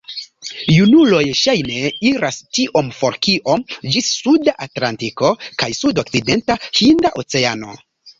Junuloj 0.75 1.25
ŝajne 1.39 1.89
iras 2.11 2.39
tiom 2.57 2.89
for 2.99 3.17
kiom 3.27 3.65
ĝis 3.95 4.07
suda 4.21 4.55
Atlantiko 4.67 5.31
kaj 5.65 5.69
sudokcidenta 5.81 6.57
Hinda 6.79 7.13
Oceano. 7.25 7.77